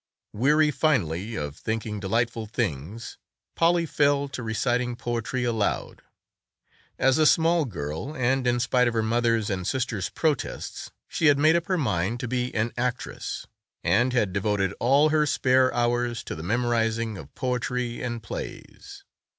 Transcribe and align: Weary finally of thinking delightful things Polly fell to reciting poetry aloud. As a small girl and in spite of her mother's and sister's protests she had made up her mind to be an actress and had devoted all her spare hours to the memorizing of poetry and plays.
Weary 0.33 0.71
finally 0.71 1.35
of 1.35 1.55
thinking 1.55 1.99
delightful 1.99 2.47
things 2.47 3.19
Polly 3.55 3.85
fell 3.85 4.27
to 4.29 4.41
reciting 4.41 4.95
poetry 4.95 5.43
aloud. 5.43 6.01
As 6.97 7.19
a 7.19 7.27
small 7.27 7.65
girl 7.65 8.15
and 8.15 8.47
in 8.47 8.59
spite 8.59 8.87
of 8.87 8.95
her 8.95 9.03
mother's 9.03 9.51
and 9.51 9.67
sister's 9.67 10.09
protests 10.09 10.89
she 11.07 11.27
had 11.27 11.37
made 11.37 11.55
up 11.55 11.67
her 11.67 11.77
mind 11.77 12.19
to 12.21 12.27
be 12.27 12.51
an 12.55 12.73
actress 12.75 13.45
and 13.83 14.11
had 14.11 14.33
devoted 14.33 14.73
all 14.79 15.09
her 15.09 15.27
spare 15.27 15.71
hours 15.71 16.23
to 16.23 16.33
the 16.33 16.41
memorizing 16.41 17.15
of 17.15 17.35
poetry 17.35 18.01
and 18.01 18.23
plays. 18.23 19.03